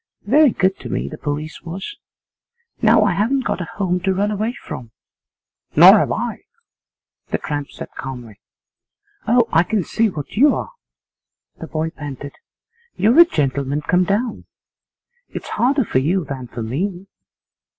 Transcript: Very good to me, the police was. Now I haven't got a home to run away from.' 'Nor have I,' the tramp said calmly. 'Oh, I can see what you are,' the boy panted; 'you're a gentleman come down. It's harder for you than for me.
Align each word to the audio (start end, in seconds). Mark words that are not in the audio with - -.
Very 0.25 0.49
good 0.49 0.79
to 0.79 0.89
me, 0.89 1.07
the 1.07 1.19
police 1.19 1.61
was. 1.61 1.95
Now 2.81 3.03
I 3.03 3.11
haven't 3.13 3.45
got 3.45 3.61
a 3.61 3.65
home 3.75 3.99
to 3.99 4.15
run 4.15 4.31
away 4.31 4.51
from.' 4.53 4.89
'Nor 5.75 5.99
have 5.99 6.11
I,' 6.11 6.39
the 7.27 7.37
tramp 7.37 7.69
said 7.69 7.91
calmly. 7.95 8.39
'Oh, 9.27 9.47
I 9.51 9.61
can 9.61 9.83
see 9.83 10.09
what 10.09 10.31
you 10.35 10.55
are,' 10.55 10.73
the 11.57 11.67
boy 11.67 11.91
panted; 11.91 12.33
'you're 12.95 13.19
a 13.19 13.25
gentleman 13.25 13.81
come 13.81 14.03
down. 14.03 14.45
It's 15.29 15.49
harder 15.49 15.85
for 15.85 15.99
you 15.99 16.25
than 16.25 16.47
for 16.47 16.63
me. 16.63 17.05